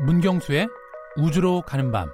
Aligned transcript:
문경수의 0.00 0.68
우주로 1.16 1.60
가는 1.62 1.90
밤 1.90 2.08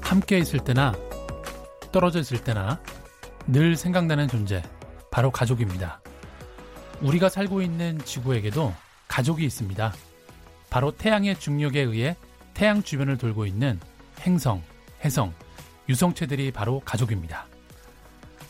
함께 0.00 0.38
있을 0.38 0.60
때나 0.60 0.94
떨어져 1.92 2.20
있을 2.20 2.42
때나 2.42 2.80
늘 3.46 3.76
생각나는 3.76 4.26
존재 4.26 4.62
바로 5.10 5.30
가족입니다. 5.30 6.00
우리가 7.02 7.28
살고 7.28 7.60
있는 7.60 7.98
지구에게도 7.98 8.74
가족이 9.06 9.44
있습니다. 9.44 9.92
바로 10.70 10.92
태양의 10.92 11.38
중력에 11.38 11.80
의해 11.80 12.16
태양 12.54 12.82
주변을 12.82 13.18
돌고 13.18 13.44
있는 13.44 13.78
행성, 14.20 14.62
해성, 15.04 15.34
유성체들이 15.90 16.52
바로 16.52 16.80
가족입니다. 16.80 17.46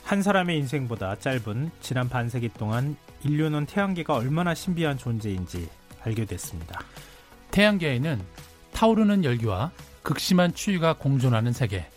한 0.09 0.23
사람의 0.23 0.57
인생보다 0.61 1.17
짧은 1.17 1.71
지난 1.83 2.09
반세기 2.09 2.49
동안 2.55 2.97
인류는 3.25 3.67
태양계가 3.67 4.15
얼마나 4.15 4.55
신비한 4.55 4.97
존재인지 4.97 5.69
알게 6.01 6.25
됐습니다. 6.25 6.81
태양계에는 7.51 8.19
타오르는 8.73 9.23
열기와 9.23 9.71
극심한 10.03 10.55
추위가 10.55 10.95
공존하는 10.95 11.53
세계, 11.53 11.91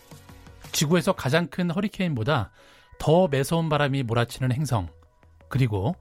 지구에서 0.73 1.13
가장 1.13 1.47
큰 1.47 1.71
허리케인보다 1.71 2.51
더 2.99 3.29
매서운 3.29 3.69
바람이 3.69 4.03
몰아치는 4.03 4.51
행성, 4.51 4.89
그리고 5.47 5.95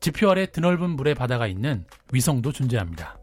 지표 0.00 0.32
아래 0.32 0.50
드넓은 0.50 0.90
물의 0.90 1.14
바다가 1.14 1.46
있는 1.46 1.84
위성도 2.12 2.50
존재합니다. 2.50 3.18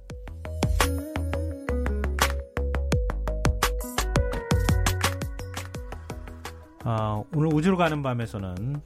아, 6.83 7.23
오늘 7.35 7.53
우주로 7.53 7.77
가는 7.77 8.02
밤에서는 8.02 8.81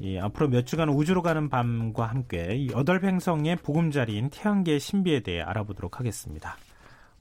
이 0.00 0.18
앞으로 0.18 0.48
몇 0.48 0.66
주간 0.66 0.88
우주로 0.88 1.22
가는 1.22 1.48
밤과 1.48 2.06
함께 2.06 2.56
이 2.56 2.68
여덟 2.70 3.02
행성의 3.02 3.56
보금자리인 3.56 4.30
태양계의 4.30 4.80
신비에 4.80 5.20
대해 5.20 5.40
알아보도록 5.42 5.98
하겠습니다. 5.98 6.56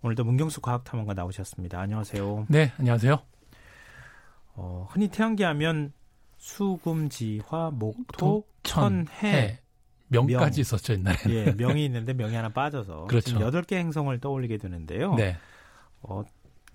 오늘도 0.01 0.23
문경수 0.23 0.61
과학탐험가 0.61 1.13
나오셨습니다. 1.13 1.79
안녕하세요. 1.79 2.45
네, 2.49 2.71
안녕하세요. 2.77 3.19
어, 4.55 4.87
흔히 4.89 5.07
태양계 5.07 5.43
하면 5.45 5.93
수금지화 6.37 7.71
목토 7.73 8.43
천해 8.63 9.59
명까지 10.09 10.61
있었죠 10.61 10.93
옛날에. 10.93 11.17
예, 11.29 11.52
명이 11.52 11.83
있는데 11.85 12.13
명이 12.13 12.35
하나 12.35 12.49
빠져서 12.49 13.05
그렇죠. 13.09 13.39
여덟 13.41 13.63
개 13.63 13.77
행성을 13.77 14.17
떠올리게 14.19 14.57
되는데요. 14.57 15.15
네. 15.15 15.37
어, 16.02 16.23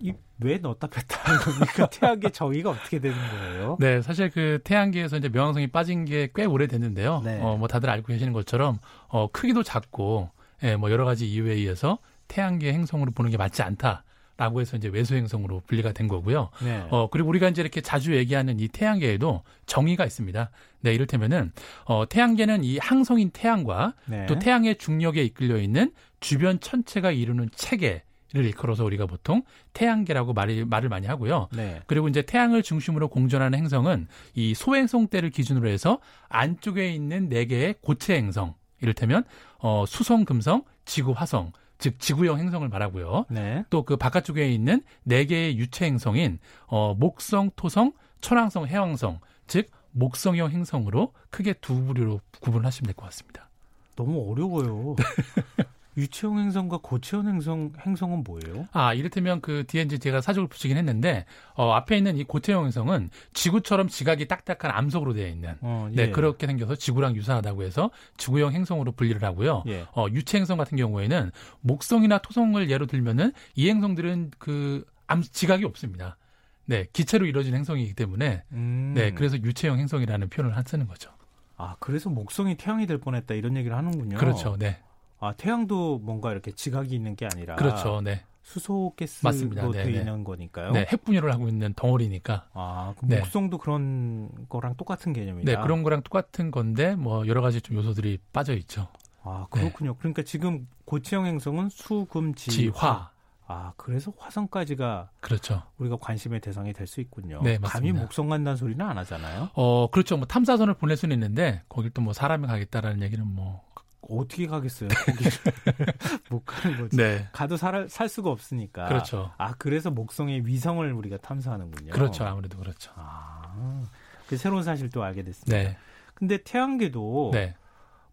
이 0.03 0.13
왜 0.45 0.59
넣었다 0.59 0.89
뺐다 0.89 1.21
하는 1.23 1.41
겁니까? 1.41 1.87
태양계 1.93 2.31
정의가 2.31 2.71
어떻게 2.71 2.99
되는 2.99 3.17
거예요? 3.17 3.77
네, 3.79 4.03
사실 4.03 4.29
그 4.29 4.59
태양계에서 4.65 5.19
이제 5.19 5.29
명왕성이 5.29 5.69
빠진 5.69 6.05
게 6.05 6.29
꽤 6.35 6.45
오래됐는데요. 6.45 7.23
네. 7.25 7.39
어, 7.41 7.57
뭐 7.57 7.69
다들 7.69 7.89
알고 7.89 8.09
계시는 8.09 8.33
것처럼 8.33 8.79
어, 9.09 9.29
크기도 9.31 9.63
작고 9.63 10.31
예, 10.65 10.77
뭐 10.77 10.91
여러 10.91 11.05
가지 11.05 11.31
이유에 11.31 11.53
의해서 11.55 11.99
태양계 12.29 12.73
행성으로 12.73 13.13
보는 13.13 13.31
게 13.31 13.37
맞지 13.37 13.63
않다. 13.63 14.05
라고 14.39 14.61
해서 14.61 14.77
이제 14.77 14.89
외소 14.89 15.15
행성으로 15.15 15.63
분리가 15.67 15.93
된 15.93 16.09
거고요. 16.09 16.49
네. 16.65 16.85
어, 16.91 17.09
그리고 17.11 17.29
우리가 17.29 17.49
이제 17.51 17.61
이렇게 17.63 17.81
자주 17.83 18.17
얘기하는 18.17 18.59
이 18.59 18.67
태양계에도 18.67 19.43
정의가 19.67 20.05
있습니다. 20.07 20.51
네, 20.81 20.95
이를테면은, 20.95 21.53
어, 21.85 22.09
태양계는 22.09 22.65
이 22.65 22.79
항성인 22.79 23.31
태양과 23.31 23.95
네. 24.07 24.27
또 24.27 24.39
태양의 24.39 24.79
중력에 24.79 25.23
이끌려 25.23 25.59
있는 25.59 25.93
주변 26.19 26.59
천체가 26.59 27.13
이루는 27.13 27.51
체계 27.55 28.03
를 28.35 28.47
일컬어서 28.47 28.85
우리가 28.85 29.05
보통 29.07 29.43
태양계라고 29.75 30.33
말이, 30.33 30.65
말을 30.65 30.89
많이 30.89 31.07
하고요. 31.07 31.49
네. 31.53 31.83
그리고 31.87 32.09
이제 32.09 32.23
태양을 32.23 32.63
중심으로 32.63 33.09
공전하는 33.09 33.59
행성은 33.59 34.09
이 34.35 34.55
소행성 34.55 35.09
때를 35.09 35.29
기준으로 35.29 35.69
해서 35.69 35.99
안쪽에 36.31 36.91
있는 36.95 37.29
네 37.29 37.45
개의 37.45 37.75
고체 37.83 38.15
행성, 38.17 38.55
이를테면 38.81 39.25
어, 39.59 39.85
수성, 39.87 40.25
금성, 40.25 40.65
지구, 40.87 41.13
화성, 41.13 41.53
즉 41.77 41.99
지구형 42.01 42.39
행성을 42.39 42.67
말하고요. 42.69 43.27
네. 43.29 43.65
또그 43.69 43.97
바깥쪽에 43.99 44.51
있는 44.51 44.83
네 45.03 45.27
개의 45.27 45.59
유체 45.59 45.85
행성인 45.85 46.39
어, 46.69 46.95
목성, 46.95 47.51
토성, 47.55 47.93
천왕성, 48.23 48.67
해왕성, 48.67 49.21
즉 49.47 49.69
목성형 49.91 50.51
행성으로 50.53 51.13
크게 51.31 51.53
두 51.55 51.85
부류로 51.85 52.21
구분하시면 52.41 52.87
될 52.87 52.95
것 52.95 53.05
같습니다. 53.07 53.51
너무 53.95 54.31
어려워요. 54.33 54.97
유체형 55.97 56.39
행성과 56.39 56.79
고체형 56.83 57.29
행성 57.29 57.73
행성은 57.87 58.25
뭐예요? 58.25 58.67
아, 58.73 58.95
이를테면 58.95 59.41
그 59.41 59.65
뒤에 59.67 59.83
이제 59.83 59.99
제가 59.99 60.21
사족을 60.21 60.49
붙이긴 60.49 60.77
했는데, 60.77 61.27
어, 61.55 61.73
앞에 61.73 61.97
있는 61.99 62.17
이 62.17 62.25
고체형 62.25 62.65
행성은 62.65 63.11
지구처럼 63.35 63.89
지각이 63.89 64.27
딱딱한 64.29 64.71
암석으로 64.71 65.13
되어 65.15 65.29
있는, 65.29 65.55
어, 65.61 65.89
네, 65.93 66.05
예. 66.05 66.11
그렇게 66.11 66.47
생겨서 66.47 66.77
지구랑 66.77 67.15
유사하다고 67.17 67.63
해서 67.63 67.91
지구형 68.17 68.53
행성으로 68.53 68.93
분리를 68.93 69.23
하고요. 69.23 69.65
예. 69.67 69.87
어, 69.95 70.07
유체 70.11 70.39
행성 70.39 70.57
같은 70.59 70.77
경우에는 70.79 71.31
목성이나 71.61 72.19
토성을 72.19 72.71
예로 72.71 72.87
들면은 72.87 73.33
이 73.55 73.69
행성들은 73.69 74.33
그 74.39 74.85
암, 75.07 75.23
지각이 75.23 75.65
없습니다. 75.65 76.17
네, 76.65 76.87
기체로 76.93 77.27
이루어진 77.27 77.55
행성이기 77.55 77.93
때문에, 77.95 78.45
음. 78.53 78.93
네, 78.97 79.11
그래서 79.13 79.37
유체형 79.37 79.79
행성이라는 79.79 80.29
표현을 80.31 80.57
한- 80.57 80.65
쓰는 80.65 80.87
거죠. 80.87 81.11
아 81.59 81.77
그래서 81.81 82.09
목성이 82.09 82.57
태양이 82.57 82.87
될 82.87 82.99
뻔했다 82.99 83.35
이런 83.35 83.57
얘기를 83.57 83.77
하는군요. 83.77 84.17
그렇죠, 84.17 84.57
네. 84.59 84.79
아 85.23 85.33
태양도 85.35 86.01
뭔가 86.01 86.33
이렇게 86.33 86.51
지각이 86.51 86.93
있는 86.95 87.15
게 87.15 87.27
아니라 87.33 87.55
그렇죠, 87.55 88.01
네. 88.03 88.23
수소 88.43 88.93
가스로. 89.23 89.71
네, 89.71 89.85
되어 89.85 89.93
네. 89.93 89.99
있는 90.01 90.25
거니까요. 90.25 90.73
네, 90.73 90.85
핵 90.89 91.05
분열을 91.05 91.33
하고 91.33 91.47
있는 91.47 91.73
덩어리니까. 91.75 92.49
아, 92.55 92.93
그 92.99 93.07
네. 93.07 93.19
목성도 93.19 93.57
그런 93.59 94.29
거랑 94.49 94.75
똑같은 94.77 95.13
개념이다. 95.13 95.51
네, 95.51 95.63
그런 95.63 95.85
거랑 95.85 96.03
똑같은 96.03 96.51
건데, 96.51 96.97
뭐, 96.97 97.25
여러 97.29 97.41
가지 97.41 97.61
좀 97.61 97.77
요소들이 97.77 98.19
빠져 98.33 98.55
있죠. 98.55 98.89
아, 99.23 99.47
그렇군요. 99.49 99.95
그러니까 99.95 100.23
지금 100.23 100.67
고체형 100.87 101.27
행성은 101.27 101.69
수금지화. 101.69 102.53
지화. 102.73 103.11
아, 103.47 103.73
그래서 103.77 104.13
화성까지가 104.19 105.11
그렇죠. 105.21 105.63
우리가 105.79 105.99
관심의 106.01 106.41
대상이 106.41 106.73
될 106.73 106.89
수 106.89 107.01
있군요. 107.01 107.41
네, 107.45 107.59
감히 107.59 107.93
맞습니다. 107.93 108.01
목성 108.01 108.29
간다는 108.29 108.57
소리는 108.57 108.85
안 108.85 108.99
하잖아요. 108.99 109.51
어, 109.55 109.89
그렇죠. 109.93 110.17
뭐, 110.17 110.27
탐사선을 110.27 110.75
보낼 110.75 110.97
수는 110.97 111.15
있는데, 111.15 111.63
거길 111.69 111.93
또 111.93 112.03
뭐, 112.03 112.13
사람이 112.13 112.49
가겠다라는 112.49 113.03
얘기는 113.03 113.25
뭐. 113.25 113.63
어떻게 114.09 114.47
가겠어요? 114.47 114.89
못 116.31 116.43
가는 116.45 116.79
거지. 116.79 116.97
네. 116.97 117.29
가도 117.33 117.57
살, 117.57 117.89
살 117.89 118.09
수가 118.09 118.31
없으니까. 118.31 118.87
그렇죠. 118.87 119.33
아, 119.39 119.55
그래서 119.55 119.91
목성의 119.91 120.47
위성을 120.47 120.93
우리가 120.93 121.19
탐사하는군요. 121.19 121.93
그렇죠. 121.93 122.25
아무래도 122.25 122.59
그렇죠. 122.59 122.93
아, 122.97 123.83
그 124.27 124.37
새로운 124.37 124.63
사실도 124.63 125.03
알게 125.03 125.23
됐습니다. 125.23 125.57
네. 125.57 125.77
근데 126.15 126.39
태양계도 126.39 127.31
네. 127.33 127.55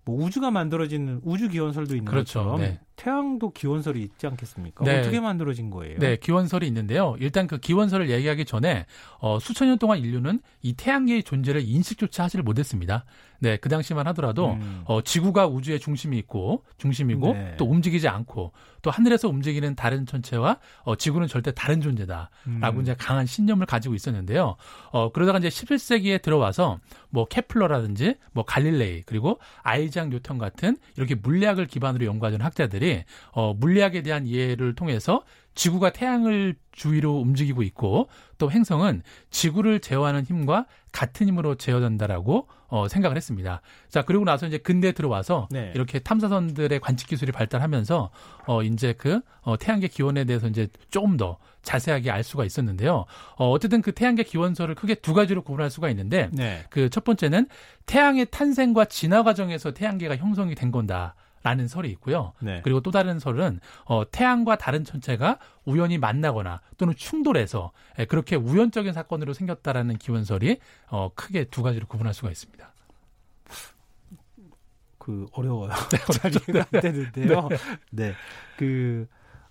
뭐 0.06 0.24
우주가 0.24 0.52
만들어지는 0.52 1.22
우주 1.24 1.50
기원설도 1.50 1.96
있는 1.96 2.10
그렇죠. 2.10 2.40
것처럼 2.40 2.62
네. 2.62 2.80
태양도 3.00 3.52
기원설이 3.52 4.02
있지 4.02 4.28
않겠습니까? 4.28 4.84
네. 4.84 5.00
어떻게 5.00 5.22
만들어진 5.22 5.70
거예요? 5.70 5.98
네, 6.00 6.18
기원설이 6.18 6.68
있는데요. 6.68 7.16
일단 7.20 7.48
그 7.48 7.58
기원설을 7.58 8.10
얘기하기 8.10 8.44
전에 8.44 8.86
어, 9.20 9.40
수천 9.40 9.70
년 9.70 9.78
동안 9.80 10.00
인류는 10.00 10.42
이 10.62 10.74
태양계의 10.74 11.24
존재를 11.24 11.62
인식조차 11.66 12.26
하지를 12.26 12.44
못했습니다. 12.44 13.06
네, 13.40 13.56
그 13.56 13.70
당시만 13.70 14.06
하더라도 14.08 14.52
음. 14.54 14.82
어, 14.86 15.02
지구가 15.02 15.48
우주의 15.48 15.80
중심이 15.80 16.18
있고 16.18 16.66
중심이고 16.78 17.34
네. 17.34 17.56
또 17.58 17.66
움직이지 17.66 18.10
않고 18.10 18.52
또 18.82 18.92
하늘에서 18.92 19.30
움직이는 19.30 19.76
다른 19.76 20.06
천체와 20.06 20.58
어, 20.84 20.96
지구는 20.96 21.28
절대 21.28 21.54
다른 21.54 21.80
존재다라고 21.80 22.30
음. 22.48 22.82
이제 22.82 22.96
강한 22.98 23.26
신념을 23.26 23.66
가지고 23.66 23.96
있었는데요. 23.96 24.58
어, 24.92 25.12
그러다가 25.14 25.40
이제 25.40 25.48
11세기에 25.48 26.22
들어와서 26.22 26.80
뭐 27.10 27.26
케플러라든지 27.26 28.16
뭐 28.34 28.44
갈릴레이 28.44 29.04
그리고 29.06 29.40
아이작 29.64 30.10
뉴턴 30.10 30.38
같은 30.38 30.78
이렇게 30.98 31.16
물리학을 31.16 31.68
기반으로 31.68 32.06
연구하는 32.06 32.42
학자들이 32.42 32.89
어, 33.32 33.54
물리학에 33.54 34.02
대한 34.02 34.26
이해를 34.26 34.76
통해서 34.76 35.24
지구가 35.56 35.90
태양을 35.92 36.56
주위로 36.72 37.18
움직이고 37.18 37.64
있고 37.64 38.08
또 38.38 38.50
행성은 38.50 39.02
지구를 39.30 39.82
제어하는 39.82 40.24
힘과 40.24 40.66
같은 40.94 41.28
힘으로 41.28 41.56
제어된다라고 41.56 42.48
어, 42.68 42.88
생각을 42.88 43.18
했습니다. 43.18 43.62
자 43.90 44.04
그리고 44.04 44.24
나서 44.24 44.48
이제 44.48 44.58
근대 44.58 44.94
들어와서 44.94 45.50
네. 45.52 45.72
이렇게 45.76 46.00
탐사선들의 46.00 46.80
관측 46.80 47.08
기술이 47.08 47.32
발달하면서 47.34 48.10
어 48.48 48.64
이제 48.64 48.94
그 48.98 49.20
어, 49.42 49.58
태양계 49.58 49.88
기원에 49.88 50.24
대해서 50.24 50.48
이제 50.48 50.68
조금 50.90 51.18
더 51.18 51.38
자세하게 51.62 52.10
알 52.10 52.24
수가 52.24 52.46
있었는데요. 52.46 53.06
어 53.36 53.50
어쨌든 53.50 53.82
그 53.82 53.92
태양계 53.92 54.24
기원설을 54.24 54.76
크게 54.76 54.96
두 54.96 55.14
가지로 55.14 55.42
구분할 55.42 55.70
수가 55.70 55.90
있는데 55.90 56.30
네. 56.32 56.64
그첫 56.70 57.04
번째는 57.04 57.48
태양의 57.86 58.28
탄생과 58.32 58.86
진화 58.86 59.24
과정에서 59.24 59.72
태양계가 59.72 60.16
형성이 60.16 60.56
된 60.56 60.72
건다. 60.72 61.16
라는 61.44 61.68
설이 61.68 61.90
있고요. 61.92 62.34
네. 62.40 62.62
그리고 62.64 62.82
또 62.82 62.92
다른 62.92 63.20
설은 63.20 63.60
어, 63.86 64.10
태양과 64.10 64.58
다른 64.58 64.84
천체가 64.84 65.40
우연히 65.66 65.98
만나거나 65.98 66.62
또는 66.78 66.94
충돌해서 66.96 67.72
예, 67.98 68.06
그렇게 68.06 68.36
우연적인 68.36 68.94
사건으로 68.94 69.34
생겼다라는 69.34 69.98
기원설이 69.98 70.60
어, 70.90 71.12
크게 71.16 71.46
두 71.46 71.64
가지로 71.64 71.88
구분할 71.88 72.14
수가 72.14 72.30
있습니다. 72.30 72.74
그 74.98 75.28
어려워요. 75.32 75.72
잘 76.14 76.32
이해가 76.32 76.68
안 76.72 76.82
되는데요. 76.82 77.50
네. 77.92 78.14
그 78.58 79.08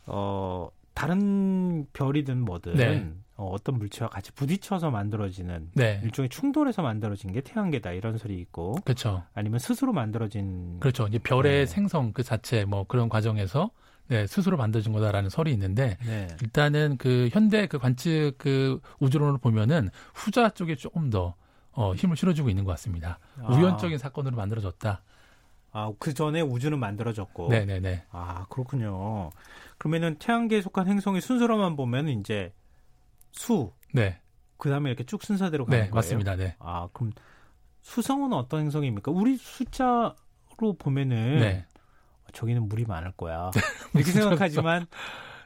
어, 0.07 0.69
다른 0.95 1.87
별이든 1.93 2.45
뭐든 2.45 2.75
네. 2.75 3.13
어, 3.39 3.55
떤 3.63 3.79
물체와 3.79 4.11
같이 4.11 4.33
부딪혀서 4.33 4.91
만들어지는 4.91 5.71
네. 5.75 6.01
일종의 6.03 6.29
충돌해서 6.29 6.83
만들어진 6.83 7.33
게 7.33 7.41
태양계다 7.41 7.93
이런 7.93 8.19
설이 8.19 8.37
있고 8.41 8.75
그렇죠. 8.85 9.23
아니면 9.33 9.61
스스로 9.61 9.93
만들어진 9.93 10.81
그렇죠. 10.81 11.07
이제 11.07 11.21
별의 11.21 11.61
네. 11.61 11.67
생성 11.67 12.13
그 12.13 12.25
자체 12.25 12.65
뭐 12.65 12.85
그런 12.85 13.09
과정에서 13.09 13.71
네, 14.09 14.27
스스로 14.27 14.57
만들어진 14.57 14.93
거다라는 14.93 15.31
설이 15.31 15.53
있는데 15.53 15.97
네. 16.05 16.27
일단은 16.43 16.97
그 16.99 17.29
현대 17.31 17.69
그 17.69 17.79
관측 17.79 18.35
그 18.39 18.81
우주론을 18.99 19.39
보면은 19.39 19.91
후자 20.15 20.51
쪽에 20.51 20.75
조금 20.75 21.09
더 21.09 21.37
어, 21.71 21.95
힘을 21.95 22.17
실어주고 22.17 22.49
있는 22.49 22.65
것 22.65 22.73
같습니다. 22.73 23.21
아. 23.41 23.55
우연적인 23.55 23.99
사건으로 23.99 24.35
만들어졌다. 24.35 25.01
아, 25.71 25.93
그 26.01 26.13
전에 26.13 26.41
우주는 26.41 26.77
만들어졌고. 26.77 27.51
네네네. 27.51 28.07
아, 28.11 28.47
그렇군요. 28.49 29.31
그러면은 29.77 30.17
태양계에 30.19 30.61
속한 30.61 30.89
행성의 30.89 31.21
순서로만 31.21 31.77
보면 31.77 32.09
이제 32.09 32.53
수, 33.39 33.73
네. 33.93 34.19
그 34.57 34.69
다음에 34.71 34.91
이렇게 34.91 35.05
쭉 35.05 35.23
순서대로 35.23 35.65
가는 35.65 35.79
네, 35.79 35.85
거예요. 35.85 35.95
맞습니다. 35.95 36.37
네. 36.37 36.57
아, 36.59 36.89
그럼 36.93 37.13
수성은 37.83 38.33
어떤 38.33 38.61
행성입니까? 38.63 39.13
우리 39.13 39.37
숫자로 39.37 40.15
보면은 40.79 41.41
네. 41.41 41.67
저기는 42.33 42.69
물이 42.69 42.85
많을 42.87 43.13
거야. 43.13 43.51
이렇게 43.95 44.11
생각하지만 44.11 44.87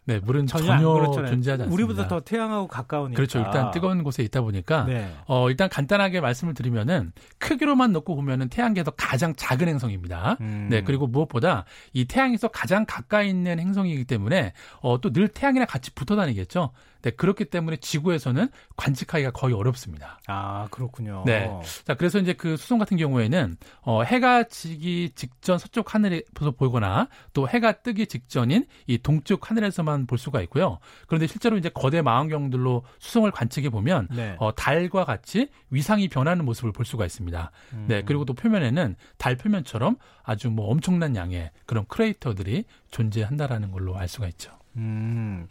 네, 0.05 0.19
물은 0.19 0.49
전혀, 0.49 0.67
전혀. 0.67 1.13
존재하지 1.13 1.63
않습니다. 1.63 1.73
우리보다 1.73 2.09
더 2.09 2.21
태양하고 2.21 2.67
가까우니까. 2.67 3.15
그렇죠. 3.15 3.39
일단 3.39 3.71
뜨거운 3.71 4.03
곳에 4.03 4.25
있다 4.25 4.41
보니까 4.41 4.85
네. 4.85 5.15
어, 5.27 5.49
일단 5.49 5.69
간단하게 5.69 6.21
말씀을 6.21 6.55
드리면은 6.55 7.13
크기로만 7.39 7.93
놓고 7.93 8.17
보면은 8.17 8.49
태양계에서 8.49 8.91
가장 8.93 9.33
작은 9.37 9.69
행성입니다. 9.69 10.39
음. 10.41 10.67
네, 10.71 10.83
그리고 10.83 11.07
무엇보다 11.07 11.67
이 11.93 12.07
태양에서 12.07 12.49
가장 12.49 12.85
가까이 12.85 13.29
있는 13.31 13.61
행성이기 13.61 14.05
때문에 14.07 14.55
어, 14.81 15.01
또 15.01 15.13
늘 15.13 15.29
태양이랑 15.29 15.69
같이 15.69 15.93
붙어 15.95 16.17
다니겠죠. 16.17 16.73
네, 17.03 17.11
그렇기 17.11 17.47
때문에 17.47 17.77
지구에서는 17.77 18.49
관측하기가 18.77 19.33
거의 19.33 19.55
어렵습니다. 19.55 20.21
아, 20.29 20.69
그렇군요. 20.71 21.25
네. 21.27 21.51
자, 21.85 21.95
그래서 21.95 22.19
이제 22.19 22.33
그 22.33 22.57
수성 22.57 22.79
같은 22.79 22.97
경우에는 22.97 23.57
어, 23.83 24.03
해가 24.03 24.45
지기 24.45 25.11
직전 25.15 25.59
서쪽 25.59 25.95
하늘에서 25.95 26.53
보거나 26.57 27.09
또 27.33 27.49
해가 27.49 27.73
뜨기 27.83 28.07
직전인 28.07 28.67
이 28.87 28.99
동쪽 28.99 29.51
하늘에서만 29.51 30.07
볼 30.07 30.17
수가 30.19 30.41
있고요. 30.43 30.79
그런데 31.07 31.27
실제로 31.27 31.57
이제 31.57 31.69
거대 31.69 32.03
망원경들로 32.03 32.85
수성을 32.99 33.31
관측해 33.31 33.71
보면 33.71 34.09
네. 34.11 34.37
어, 34.39 34.55
달과 34.55 35.05
같이 35.05 35.49
위상이 35.71 36.09
변하는 36.09 36.45
모습을 36.45 36.73
볼 36.73 36.87
수가 36.87 37.05
있습니다. 37.05 37.51
음. 37.73 37.85
네, 37.89 38.03
그리고 38.03 38.25
또 38.25 38.35
표면에는 38.35 38.95
달 39.19 39.37
표면처럼 39.37 39.97
아주 40.23 40.51
뭐 40.51 40.71
엄청난 40.71 41.17
양의 41.17 41.51
그런 41.67 41.85
크레이터들이 41.87 42.65
존재한다라는 42.91 43.73
걸로 43.73 43.97
알 43.97 44.07
수가 44.09 44.29
있죠. 44.29 44.53
음. 44.77 45.49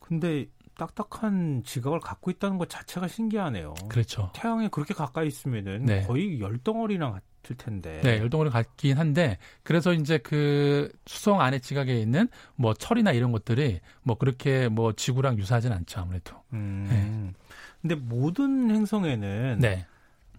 근데 0.00 0.46
딱딱한 0.76 1.62
지각을 1.64 2.00
갖고 2.00 2.30
있다는 2.30 2.58
것 2.58 2.68
자체가 2.68 3.08
신기하네요. 3.08 3.74
그렇죠. 3.88 4.30
태양에 4.34 4.68
그렇게 4.68 4.94
가까이 4.94 5.28
있으면은 5.28 5.84
네. 5.84 6.02
거의 6.06 6.40
열덩어리랑 6.40 7.12
같을 7.12 7.56
텐데. 7.56 8.00
네, 8.02 8.18
열동으로 8.18 8.50
같긴 8.50 8.98
한데 8.98 9.38
그래서 9.62 9.92
이제 9.92 10.18
그 10.18 10.90
수성 11.06 11.40
안에 11.40 11.58
지각에 11.58 11.98
있는 11.98 12.28
뭐 12.56 12.74
철이나 12.74 13.12
이런 13.12 13.32
것들이 13.32 13.80
뭐 14.02 14.16
그렇게 14.16 14.68
뭐 14.68 14.92
지구랑 14.92 15.38
유사하진 15.38 15.72
않죠 15.72 16.00
아무래도. 16.00 16.36
음. 16.52 17.34
근데 17.80 17.94
모든 17.94 18.70
행성에는 18.70 19.58
네, 19.60 19.86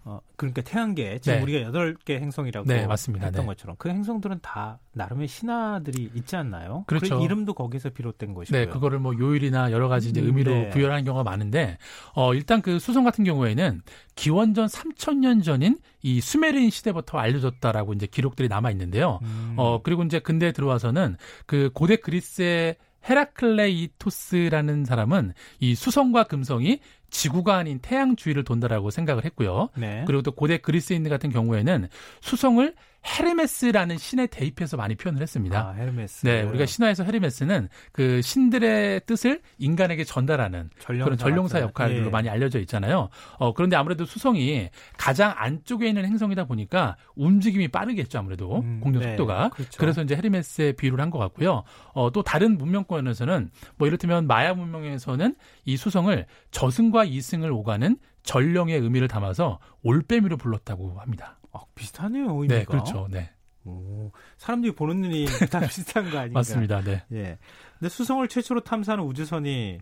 어, 0.08 0.20
그러니까 0.36 0.62
태양계 0.62 1.18
지금 1.18 1.38
네. 1.38 1.42
우리가 1.42 1.62
여덟 1.62 1.96
개 2.04 2.14
행성이라고 2.14 2.68
네, 2.68 2.86
맞습니다. 2.86 3.26
했던 3.26 3.42
네. 3.42 3.46
것처럼 3.48 3.74
그 3.76 3.88
행성들은 3.88 4.38
다 4.40 4.78
나름의 4.92 5.26
신화들이 5.26 6.12
있지 6.14 6.36
않나요? 6.36 6.84
그렇죠. 6.86 7.18
그 7.18 7.24
이름도 7.24 7.54
거기서 7.54 7.90
비롯된 7.90 8.32
것이고요. 8.32 8.66
네, 8.66 8.70
그거를 8.70 9.00
뭐 9.00 9.18
요일이나 9.18 9.72
여러 9.72 9.88
가지 9.88 10.10
이제 10.10 10.20
음, 10.20 10.26
의미로 10.26 10.52
네. 10.52 10.70
부여하는 10.70 11.02
경우가 11.02 11.24
많은데 11.24 11.78
어 12.14 12.34
일단 12.34 12.62
그 12.62 12.78
수성 12.78 13.02
같은 13.02 13.24
경우에는 13.24 13.82
기원전 14.14 14.68
3천년 14.68 15.42
전인 15.42 15.76
이 16.02 16.20
수메르인 16.20 16.70
시대부터 16.70 17.18
알려졌다라고 17.18 17.92
이제 17.94 18.06
기록들이 18.06 18.46
남아 18.46 18.70
있는데요. 18.70 19.18
음. 19.22 19.54
어, 19.56 19.82
그리고 19.82 20.04
이제 20.04 20.20
근대에 20.20 20.52
들어와서는 20.52 21.16
그 21.46 21.70
고대 21.74 21.96
그리스의 21.96 22.76
헤라클레이토스라는 23.08 24.84
사람은 24.84 25.32
이 25.60 25.74
수성과 25.74 26.24
금성이 26.24 26.80
지구가 27.10 27.56
아닌 27.56 27.78
태양 27.80 28.16
주위를 28.16 28.44
돈다라고 28.44 28.90
생각을 28.90 29.24
했고요. 29.24 29.68
네. 29.76 30.04
그리고 30.06 30.22
또 30.22 30.32
고대 30.32 30.58
그리스인들 30.58 31.10
같은 31.10 31.30
경우에는 31.30 31.88
수성을 32.20 32.74
헤르메스라는 33.06 33.98
신에 33.98 34.26
대입해서 34.26 34.76
많이 34.76 34.96
표현을 34.96 35.22
했습니다. 35.22 35.68
아, 35.68 35.72
헤르메스. 35.74 36.26
네, 36.26 36.42
우리가 36.42 36.66
신화에서 36.66 37.04
헤르메스는 37.04 37.68
그 37.92 38.20
신들의 38.20 39.02
뜻을 39.06 39.40
인간에게 39.58 40.02
전달하는 40.02 40.70
전령사 40.80 41.04
그런 41.04 41.46
같은, 41.46 41.60
역할로 41.62 42.06
예. 42.06 42.10
많이 42.10 42.28
알려져 42.28 42.58
있잖아요. 42.60 43.08
어, 43.38 43.54
그런데 43.54 43.76
아무래도 43.76 44.04
수성이 44.04 44.70
가장 44.98 45.32
안쪽에 45.36 45.86
있는 45.86 46.04
행성이다 46.04 46.44
보니까 46.46 46.96
움직임이 47.14 47.68
빠르겠죠, 47.68 48.18
아무래도 48.18 48.58
음, 48.62 48.80
공룡 48.82 49.02
네, 49.02 49.10
속도가. 49.10 49.50
그렇죠. 49.50 49.78
그래서 49.78 50.02
이제 50.02 50.16
헤르메스에 50.16 50.72
비유를 50.72 51.00
한 51.00 51.06
것 51.10 51.18
같고요. 51.20 51.62
어, 51.94 52.10
또 52.10 52.24
다른 52.24 52.58
문명권에서는 52.58 53.50
뭐 53.76 53.86
이를테면 53.86 54.26
마야 54.26 54.52
문명에서는 54.52 55.36
이 55.64 55.76
수성을 55.76 56.26
저승과 56.50 57.05
이승을 57.06 57.50
오가는 57.50 57.98
전령의 58.22 58.78
의미를 58.78 59.08
담아서 59.08 59.58
올빼미로 59.82 60.36
불렀다고 60.36 60.98
합니다. 61.00 61.38
아, 61.52 61.60
비슷하네요, 61.74 62.30
의미가. 62.30 62.54
네, 62.54 62.64
그렇죠. 62.64 63.08
네. 63.10 63.30
오, 63.64 64.12
사람들이 64.36 64.74
보는 64.74 65.00
눈이 65.00 65.24
다 65.50 65.60
비슷한 65.60 66.10
거 66.10 66.18
아닌가? 66.18 66.38
맞습니다. 66.38 66.80
네. 66.82 67.02
예. 67.12 67.38
근데 67.78 67.88
수성을 67.88 68.26
최초로 68.28 68.60
탐사하는 68.60 69.04
우주선이 69.04 69.78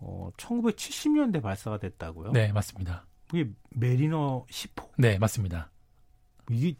어, 0.00 0.30
1970년대 0.36 1.42
발사가 1.42 1.78
됐다고요? 1.78 2.32
네, 2.32 2.52
맞습니다. 2.52 3.06
그게 3.28 3.50
메리너 3.70 4.44
10호. 4.50 4.88
네, 4.96 5.18
맞습니다. 5.18 5.70
이게 6.50 6.74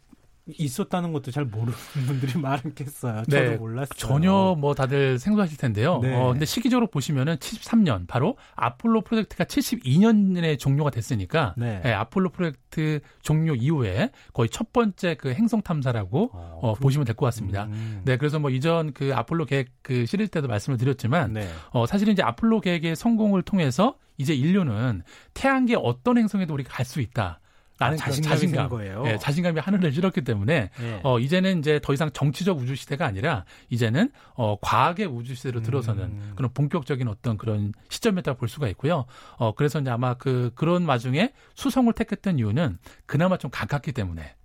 있었다는 0.47 1.13
것도 1.13 1.31
잘 1.31 1.45
모르는 1.45 1.73
분들이 2.07 2.37
많겠어요. 2.39 3.23
네, 3.27 3.45
저도 3.47 3.57
몰랐어요. 3.59 3.89
전혀 3.97 4.55
뭐 4.57 4.73
다들 4.73 5.19
생소하실 5.19 5.57
텐데요. 5.57 5.99
네. 6.01 6.13
어, 6.15 6.31
근데 6.31 6.45
시기적으로 6.45 6.87
보시면은 6.87 7.35
73년 7.37 8.07
바로 8.07 8.37
아폴로 8.55 9.01
프로젝트가 9.01 9.43
72년에 9.45 10.57
종료가 10.57 10.89
됐으니까 10.89 11.53
네. 11.57 11.81
예, 11.85 11.91
아폴로 11.91 12.29
프로젝트 12.29 12.99
종료 13.21 13.53
이후에 13.55 14.11
거의 14.33 14.49
첫 14.49 14.71
번째 14.73 15.15
그 15.15 15.33
행성 15.33 15.61
탐사라고 15.61 16.29
어, 16.33 16.59
어, 16.61 16.73
보시면 16.75 17.05
될 17.05 17.15
것 17.15 17.25
같습니다. 17.27 17.65
음. 17.65 18.01
네, 18.05 18.17
그래서 18.17 18.39
뭐 18.39 18.49
이전 18.49 18.93
그 18.93 19.13
아폴로 19.13 19.45
계획 19.45 19.67
그 19.81 20.05
실을 20.05 20.27
때도 20.27 20.47
말씀을 20.47 20.77
드렸지만 20.77 21.33
네. 21.33 21.47
어, 21.71 21.85
사실은 21.85 22.13
이제 22.13 22.23
아폴로 22.23 22.61
계획의 22.61 22.95
성공을 22.95 23.41
통해서 23.43 23.95
이제 24.17 24.33
인류는 24.33 25.03
태양계 25.33 25.75
어떤 25.77 26.17
행성에도 26.17 26.53
우리가 26.53 26.73
갈 26.73 26.85
수 26.85 26.99
있다. 27.01 27.40
라는 27.81 27.99
아, 27.99 28.11
자신감, 28.11 28.69
거예요. 28.69 29.03
예, 29.07 29.17
자신감이 29.17 29.59
하늘을 29.59 29.91
찔렀기 29.91 30.21
때문에 30.21 30.69
예. 30.79 30.99
어, 31.03 31.17
이제는 31.17 31.59
이제 31.59 31.79
더 31.81 31.93
이상 31.93 32.11
정치적 32.11 32.59
우주 32.59 32.75
시대가 32.75 33.07
아니라 33.07 33.43
이제는 33.69 34.11
어, 34.35 34.55
과학의 34.61 35.07
우주 35.07 35.33
시대로 35.33 35.61
들어서는 35.61 36.03
음. 36.03 36.33
그런 36.35 36.53
본격적인 36.53 37.07
어떤 37.07 37.37
그런 37.37 37.73
시점이다 37.89 38.35
볼 38.35 38.49
수가 38.49 38.67
있고요. 38.69 39.05
어, 39.37 39.55
그래서 39.55 39.79
이제 39.79 39.89
아마 39.89 40.13
그 40.13 40.51
그런 40.53 40.85
와중에 40.85 41.33
수성을 41.55 41.91
택했던 41.91 42.37
이유는 42.37 42.77
그나마 43.07 43.37
좀 43.37 43.49
가깝기 43.49 43.93
때문에 43.93 44.35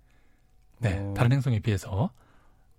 네, 0.79 0.97
어. 0.99 1.13
다른 1.15 1.31
행성에 1.33 1.59
비해서 1.59 2.09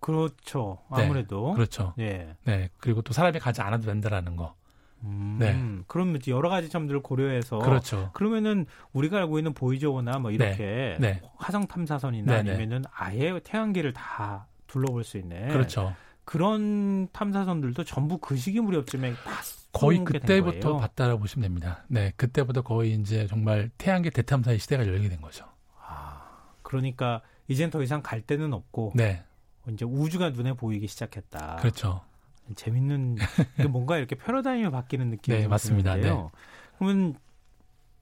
그렇죠. 0.00 0.78
네, 0.96 1.04
아무래도. 1.04 1.52
그렇죠. 1.54 1.94
예. 2.00 2.34
네, 2.44 2.68
그리고 2.78 3.02
또 3.02 3.12
사람이 3.12 3.38
가지 3.38 3.60
않아도 3.60 3.86
된다라는 3.86 4.34
거. 4.34 4.56
음, 5.04 5.36
네. 5.38 5.84
그러면 5.86 6.16
이제 6.16 6.30
여러 6.32 6.48
가지 6.48 6.68
점들을 6.68 7.02
고려해서 7.02 7.58
그렇죠. 7.58 8.10
그러면은 8.14 8.66
우리가 8.92 9.18
알고 9.18 9.38
있는 9.38 9.54
보이저거나 9.54 10.18
뭐 10.18 10.30
이렇게 10.30 10.96
네. 10.98 11.20
화성 11.36 11.66
탐사선이나 11.66 12.36
네, 12.36 12.42
네. 12.42 12.50
아니면은 12.50 12.84
아예 12.92 13.38
태양계를 13.42 13.92
다 13.92 14.46
둘러볼 14.66 15.04
수 15.04 15.18
있는 15.18 15.48
그렇죠. 15.48 15.94
그런 16.24 17.08
탐사선들도 17.12 17.84
전부 17.84 18.18
그 18.18 18.36
시기 18.36 18.60
무렵쯤에 18.60 19.14
다 19.14 19.30
거의 19.72 20.04
그때부터. 20.04 20.78
봤다라고 20.78 21.20
보시면 21.20 21.42
됩니다. 21.42 21.84
네, 21.88 22.12
그때부터 22.16 22.62
거의 22.62 22.94
이제 22.94 23.26
정말 23.26 23.70
태양계 23.78 24.10
대탐사의 24.10 24.58
시대가 24.58 24.86
열리게 24.86 25.08
된 25.08 25.20
거죠. 25.20 25.46
아, 25.80 26.22
그러니까 26.62 27.22
이젠 27.46 27.70
더 27.70 27.82
이상 27.82 28.02
갈 28.02 28.20
데는 28.20 28.52
없고 28.52 28.92
네, 28.94 29.22
이제 29.70 29.84
우주가 29.84 30.30
눈에 30.30 30.52
보이기 30.54 30.86
시작했다. 30.86 31.56
그렇죠. 31.56 32.02
재밌는 32.56 33.16
뭔가 33.70 33.98
이렇게 33.98 34.16
패러다임이 34.16 34.70
바뀌는 34.70 35.10
느낌이 35.10 35.36
네, 35.36 35.42
좀 35.42 35.50
맞습니다. 35.50 35.92
드는데요. 35.94 36.30
그러면 36.78 37.14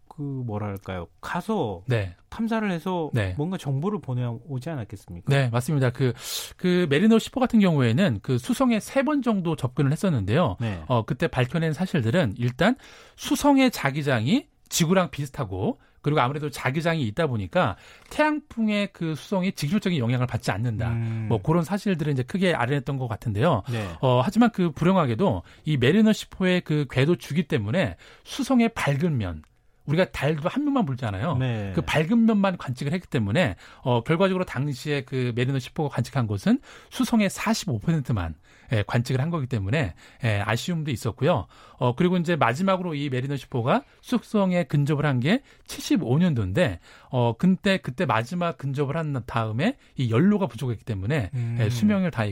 그 0.08 0.22
뭐랄까요 0.22 1.08
가서 1.20 1.82
네, 1.86 2.16
탐사를 2.30 2.70
해서 2.70 3.10
네. 3.12 3.34
뭔가 3.36 3.58
정보를 3.58 4.00
보내오지 4.00 4.70
않았겠습니까? 4.70 5.26
네, 5.34 5.50
맞습니다. 5.50 5.90
그, 5.90 6.14
그 6.56 6.86
메리너 6.88 7.16
10호 7.16 7.38
같은 7.40 7.60
경우에는 7.60 8.20
그 8.22 8.38
수성에 8.38 8.80
세 8.80 9.02
번 9.02 9.20
정도 9.20 9.56
접근을 9.56 9.92
했었는데요. 9.92 10.56
네. 10.58 10.82
어, 10.86 11.04
그때 11.04 11.26
밝혀낸 11.28 11.72
사실들은 11.74 12.34
일단 12.38 12.76
수성의 13.16 13.70
자기장이 13.72 14.48
지구랑 14.70 15.10
비슷하고 15.10 15.78
그리고 16.06 16.20
아무래도 16.20 16.50
자기장이 16.50 17.02
있다 17.08 17.26
보니까 17.26 17.74
태양풍의 18.10 18.90
그 18.92 19.16
수송이 19.16 19.50
직접적인 19.50 19.98
영향을 19.98 20.28
받지 20.28 20.52
않는다. 20.52 20.92
음. 20.92 21.26
뭐 21.28 21.42
그런 21.42 21.64
사실들을 21.64 22.12
이제 22.12 22.22
크게 22.22 22.54
알아냈던 22.54 22.96
것 22.96 23.08
같은데요. 23.08 23.64
네. 23.72 23.88
어, 24.00 24.20
하지만 24.24 24.52
그 24.52 24.70
불행하게도 24.70 25.42
이 25.64 25.76
메리너 25.76 26.12
10호의 26.12 26.62
그 26.62 26.86
궤도 26.88 27.16
주기 27.16 27.48
때문에 27.48 27.96
수송의 28.22 28.68
밝은 28.74 29.18
면 29.18 29.42
우리가 29.86 30.06
달도 30.06 30.48
한 30.48 30.64
면만 30.64 30.84
보잖아요. 30.86 31.36
네. 31.38 31.72
그 31.74 31.80
밝은 31.82 32.26
면만 32.26 32.56
관측을 32.56 32.92
했기 32.92 33.06
때문에 33.06 33.56
어 33.82 34.02
결과적으로 34.02 34.44
당시에 34.44 35.02
그 35.02 35.32
메리너 35.34 35.58
10호가 35.58 35.88
관측한 35.88 36.26
곳은 36.26 36.60
수성의 36.90 37.28
45%만 37.30 38.34
예, 38.72 38.82
관측을 38.84 39.20
한 39.20 39.30
거기 39.30 39.46
때문에 39.46 39.94
예, 40.24 40.42
아쉬움도 40.44 40.90
있었고요. 40.90 41.46
어 41.78 41.94
그리고 41.94 42.16
이제 42.16 42.34
마지막으로 42.36 42.94
이 42.94 43.08
메리너 43.08 43.34
10호가 43.36 43.84
수성에 44.00 44.64
근접을 44.64 45.06
한 45.06 45.20
게 45.20 45.42
75년도인데 45.68 46.78
어 47.10 47.34
그때 47.38 47.78
그때 47.78 48.04
마지막 48.06 48.58
근접을 48.58 48.96
한 48.96 49.22
다음에 49.26 49.76
이 49.96 50.10
연료가 50.10 50.46
부족했기 50.46 50.84
때문에 50.84 51.30
예, 51.32 51.38
음. 51.38 51.58
예, 51.60 51.70
수명을 51.70 52.10
다, 52.10 52.24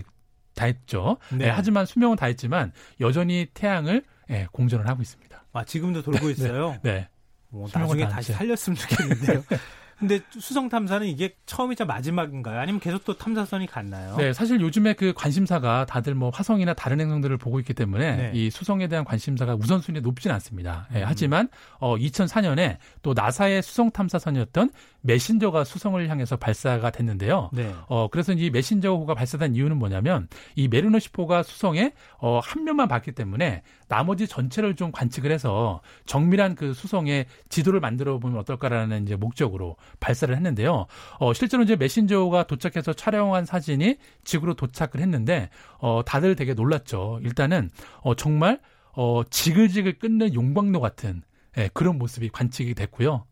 다 0.54 0.66
했죠. 0.66 1.18
네. 1.32 1.46
예, 1.46 1.50
하지만 1.50 1.86
수명은 1.86 2.16
다 2.16 2.26
했지만 2.26 2.72
여전히 3.00 3.46
태양을 3.54 4.04
예, 4.30 4.46
공전을 4.52 4.88
하고 4.88 5.02
있습니다. 5.02 5.44
아 5.52 5.64
지금도 5.64 6.02
돌고 6.02 6.26
네, 6.26 6.32
있어요? 6.32 6.76
네. 6.82 6.92
네. 6.92 7.08
뭐 7.54 7.68
나중에 7.72 8.08
다시 8.08 8.32
살렸으면 8.32 8.76
좋겠는데요. 8.76 9.44
근데 9.98 10.20
수성 10.28 10.68
탐사는 10.68 11.06
이게 11.06 11.36
처음이자 11.46 11.84
마지막인가요? 11.84 12.58
아니면 12.58 12.80
계속 12.80 13.04
또 13.04 13.16
탐사선이 13.16 13.66
갔나요? 13.66 14.16
네, 14.16 14.32
사실 14.32 14.60
요즘에 14.60 14.94
그 14.94 15.12
관심사가 15.14 15.86
다들 15.86 16.16
뭐 16.16 16.30
화성이나 16.30 16.74
다른 16.74 17.00
행성들을 17.00 17.36
보고 17.36 17.60
있기 17.60 17.74
때문에 17.74 18.16
네. 18.16 18.30
이 18.34 18.50
수성에 18.50 18.88
대한 18.88 19.04
관심사가 19.04 19.54
우선순위에 19.54 20.00
높진 20.00 20.32
않습니다. 20.32 20.88
네, 20.92 21.00
음. 21.00 21.04
하지만 21.06 21.48
어 21.78 21.96
2004년에 21.96 22.78
또 23.02 23.14
나사의 23.14 23.62
수성 23.62 23.92
탐사선이었던 23.92 24.70
메신저가 25.04 25.64
수성을 25.64 26.08
향해서 26.08 26.36
발사가 26.36 26.90
됐는데요. 26.90 27.50
네. 27.52 27.74
어 27.88 28.08
그래서 28.08 28.32
이 28.32 28.50
메신저호가 28.50 29.14
발사된 29.14 29.54
이유는 29.54 29.78
뭐냐면 29.78 30.28
이 30.56 30.68
메르노 30.68 30.98
10호가 30.98 31.42
수성에 31.42 31.92
어 32.18 32.40
한 32.44 32.64
면만 32.64 32.88
봤기 32.88 33.12
때문에 33.12 33.62
나머지 33.88 34.26
전체를 34.28 34.76
좀 34.76 34.92
관측을 34.92 35.32
해서 35.32 35.80
정밀한 36.06 36.54
그 36.54 36.72
수성의 36.74 37.26
지도를 37.48 37.80
만들어 37.80 38.18
보면 38.18 38.38
어떨까라는 38.40 39.04
이제 39.04 39.16
목적으로 39.16 39.76
발사를 40.00 40.34
했는데요. 40.34 40.86
어, 41.18 41.32
실제로 41.32 41.62
이제 41.62 41.76
메신저가 41.76 42.46
도착해서 42.46 42.92
촬영한 42.92 43.44
사진이 43.46 43.96
지구로 44.24 44.54
도착을 44.54 45.00
했는데 45.00 45.48
어, 45.78 46.02
다들 46.04 46.36
되게 46.36 46.54
놀랐죠. 46.54 47.20
일단은 47.22 47.70
어, 48.00 48.14
정말 48.14 48.60
어, 48.92 49.22
지글지글 49.28 49.98
끓는 49.98 50.34
용광로 50.34 50.80
같은 50.80 51.22
예, 51.56 51.68
그런 51.72 51.98
모습이 51.98 52.30
관측이 52.30 52.74
됐고요. 52.74 53.24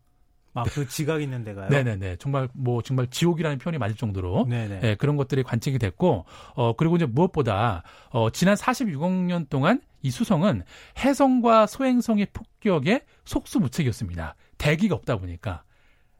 아, 0.53 0.63
그 0.63 0.87
지각 0.87 1.21
있는 1.21 1.43
데가요? 1.43 1.69
네네네. 1.69 2.17
정말 2.17 2.47
뭐 2.53 2.81
정말 2.81 3.07
지옥이라는 3.07 3.57
표현이 3.57 3.77
맞을 3.77 3.95
정도로 3.95 4.45
네, 4.79 4.95
그런 4.95 5.17
것들이 5.17 5.43
관측이 5.43 5.79
됐고 5.79 6.25
어 6.55 6.73
그리고 6.75 6.95
이제 6.95 7.05
무엇보다 7.05 7.83
어 8.09 8.29
지난 8.29 8.55
46억 8.55 9.11
년 9.11 9.47
동안 9.49 9.81
이 10.01 10.11
수성은 10.11 10.63
해성과 10.99 11.65
소행성의 11.67 12.27
폭격에 12.33 13.05
속수무책이었습니다. 13.25 14.35
대기가 14.57 14.95
없다 14.95 15.17
보니까 15.17 15.63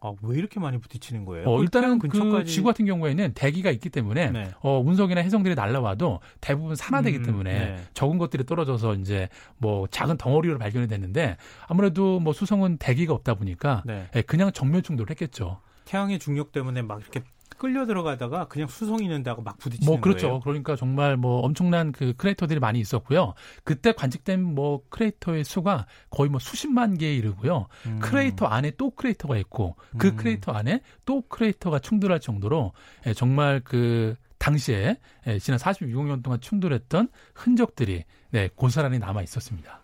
아, 0.06 0.14
왜 0.22 0.38
이렇게 0.38 0.60
많이 0.60 0.78
부딪히는 0.80 1.24
거예요? 1.24 1.50
어, 1.50 1.62
일단은 1.62 1.98
그 1.98 2.10
지구 2.46 2.66
같은 2.68 2.86
경우에는 2.86 3.34
대기가 3.34 3.72
있기 3.72 3.90
때문에 3.90 4.32
네. 4.32 4.52
어, 4.60 4.82
운석이나 4.86 5.22
해성들이 5.22 5.56
날라와도 5.56 6.20
대부분 6.42 6.76
산화되기 6.76 7.20
음, 7.20 7.24
때문에 7.24 7.54
네. 7.54 7.76
적은 7.94 8.18
것들이 8.18 8.46
떨어져서 8.46 8.96
이제 8.96 9.30
뭐 9.58 9.88
작은 9.88 10.18
덩어리로 10.18 10.58
발견이 10.58 10.90
됐는데 10.90 11.38
아무래도 11.68 12.20
뭐 12.20 12.34
수성은 12.34 12.78
대기가 12.80 13.14
없다 13.14 13.36
보니까 13.36 13.84
네. 13.86 14.10
예, 14.14 14.22
그냥 14.22 14.52
정면 14.52 14.84
충돌을 14.84 15.10
했겠죠. 15.12 15.62
태양의 15.86 16.20
중력 16.20 16.52
때문에 16.52 16.82
막 16.82 17.00
이렇게 17.00 17.22
끌려 17.64 17.86
들어가다가 17.86 18.50
그냥 18.50 18.68
수성이 18.68 19.08
하고 19.26 19.42
막 19.42 19.58
부딪히는 19.58 19.90
뭐 19.90 20.02
그렇죠. 20.02 20.28
거예요. 20.28 20.40
그러니까 20.42 20.76
정말 20.76 21.16
뭐 21.16 21.40
엄청난 21.40 21.94
그 21.94 22.14
크레이터들이 22.18 22.60
많이 22.60 22.78
있었고요. 22.82 23.36
그때 23.64 23.94
관측된 23.94 24.44
뭐 24.44 24.82
크레이터의 24.90 25.46
수가 25.46 25.88
거의 26.10 26.30
뭐 26.30 26.42
수십만 26.42 26.98
개에 26.98 27.16
이르고요. 27.16 27.68
음. 27.86 28.00
크레이터 28.00 28.48
안에 28.48 28.72
또 28.72 28.90
크레이터가 28.90 29.38
있고 29.38 29.78
그 29.98 30.10
음. 30.10 30.18
크레이터 30.18 30.52
안에 30.52 30.82
또 31.06 31.22
크레이터가 31.22 31.80
충돌할 31.80 32.20
정도로 32.20 32.74
예, 33.08 33.14
정말 33.14 33.62
그 33.64 34.16
당시에 34.40 34.98
예, 35.28 35.40
지난 35.40 35.58
46년 35.58 36.12
억 36.12 36.22
동안 36.24 36.42
충돌했던 36.42 37.08
흔적들이 37.34 38.04
네, 38.32 38.50
고스란히 38.54 39.00
남아 39.00 39.22
있었습니다. 39.22 39.82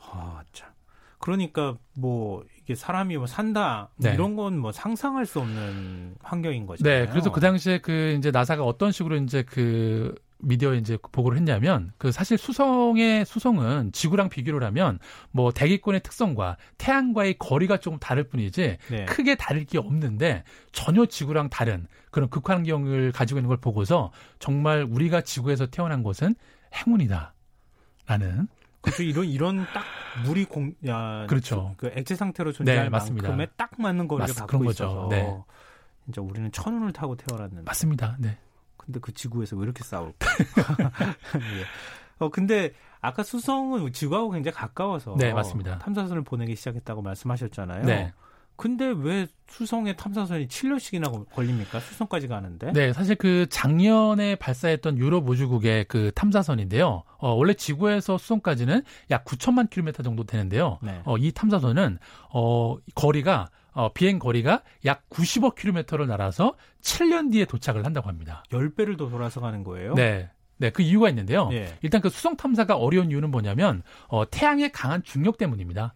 아, 0.00 0.44
참. 0.52 0.70
그러니까 1.18 1.76
뭐 1.96 2.44
이게 2.66 2.74
사람이 2.74 3.16
뭐 3.16 3.26
산다 3.26 3.90
네. 3.96 4.12
이런 4.12 4.34
건 4.34 4.56
뭐 4.56 4.72
상상할 4.72 5.26
수 5.26 5.40
없는 5.40 6.16
환경인 6.22 6.66
거죠. 6.66 6.82
네, 6.82 7.06
그래서 7.06 7.30
그 7.30 7.40
당시에 7.40 7.78
그 7.78 8.16
이제 8.18 8.30
나사가 8.30 8.64
어떤 8.64 8.90
식으로 8.90 9.16
이제 9.16 9.42
그 9.42 10.14
미디어에 10.38 10.78
이제 10.78 10.98
보고를 11.12 11.38
했냐면 11.38 11.92
그 11.96 12.12
사실 12.12 12.36
수성의 12.36 13.24
수성은 13.24 13.92
지구랑 13.92 14.28
비교를 14.28 14.64
하면 14.66 14.98
뭐 15.30 15.52
대기권의 15.52 16.00
특성과 16.02 16.56
태양과의 16.78 17.36
거리가 17.38 17.78
조금 17.78 17.98
다를 17.98 18.24
뿐이지 18.24 18.78
네. 18.90 19.04
크게 19.06 19.36
다를 19.36 19.64
게 19.64 19.78
없는데 19.78 20.44
전혀 20.72 21.06
지구랑 21.06 21.48
다른 21.48 21.86
그런 22.10 22.28
극환경을 22.28 23.12
가지고 23.12 23.38
있는 23.38 23.48
걸 23.48 23.56
보고서 23.58 24.10
정말 24.38 24.82
우리가 24.82 25.22
지구에서 25.22 25.66
태어난 25.66 26.02
것은 26.02 26.34
행운이다 26.74 27.32
라는 28.06 28.48
그렇죠. 28.86 29.02
이런 29.02 29.24
이런 29.26 29.66
딱 29.74 29.84
물이 30.24 30.46
공, 30.46 30.72
야, 30.86 31.26
그렇죠. 31.28 31.74
그 31.76 31.90
액체 31.94 32.14
상태로 32.14 32.52
존재할 32.52 32.84
네, 32.84 32.88
맞습니다. 32.88 33.28
만큼에 33.28 33.48
딱 33.56 33.70
맞는 33.78 34.08
거리를 34.08 34.34
맞, 34.38 34.46
갖고 34.46 34.64
있어서 34.70 35.08
네. 35.10 35.36
진짜 36.04 36.22
우리는 36.22 36.50
천운을 36.52 36.92
타고 36.92 37.16
태어났는데 37.16 37.62
맞습니다. 37.64 38.16
네. 38.18 38.38
근데 38.76 39.00
그 39.00 39.12
지구에서 39.12 39.56
왜 39.56 39.64
이렇게 39.64 39.82
싸울까? 39.82 40.26
예. 41.36 41.64
어 42.18 42.30
근데 42.30 42.72
아까 43.00 43.22
수성은 43.22 43.92
지구하고 43.92 44.30
굉장히 44.30 44.54
가까워서 44.54 45.16
네, 45.18 45.32
맞습니다. 45.32 45.78
탐사선을 45.78 46.22
보내기 46.22 46.56
시작했다고 46.56 47.02
말씀하셨잖아요. 47.02 47.84
네. 47.84 48.12
근데 48.56 48.92
왜 48.96 49.26
수성의 49.48 49.96
탐사선이 49.96 50.48
7년씩이나 50.48 51.30
걸립니까? 51.30 51.80
수성까지 51.80 52.28
가는데? 52.28 52.72
네, 52.72 52.92
사실 52.92 53.14
그 53.14 53.46
작년에 53.48 54.36
발사했던 54.36 54.98
유럽 54.98 55.28
우주국의 55.28 55.84
그 55.84 56.10
탐사선인데요. 56.14 57.04
어, 57.18 57.30
원래 57.32 57.54
지구에서 57.54 58.18
수성까지는 58.18 58.82
약 59.10 59.24
9천만 59.24 59.70
킬로미터 59.70 60.02
정도 60.02 60.24
되는데요. 60.24 60.78
네. 60.82 61.00
어, 61.04 61.16
이 61.16 61.32
탐사선은 61.32 61.98
어, 62.32 62.76
거리가 62.94 63.48
어, 63.72 63.92
비행 63.92 64.18
거리가 64.18 64.62
약 64.86 65.08
95km를 65.10 66.06
날아서 66.06 66.54
7년 66.80 67.30
뒤에 67.30 67.44
도착을 67.44 67.84
한다고 67.84 68.08
합니다. 68.08 68.42
10배를 68.50 68.96
더 68.96 69.08
돌아서 69.10 69.40
가는 69.40 69.62
거예요? 69.62 69.94
네. 69.94 70.30
네, 70.58 70.70
그 70.70 70.82
이유가 70.82 71.10
있는데요. 71.10 71.48
네. 71.50 71.76
일단 71.82 72.00
그 72.00 72.08
수성 72.08 72.36
탐사가 72.36 72.76
어려운 72.76 73.10
이유는 73.10 73.30
뭐냐면 73.30 73.82
어, 74.08 74.28
태양의 74.28 74.72
강한 74.72 75.02
중력 75.02 75.36
때문입니다. 75.36 75.94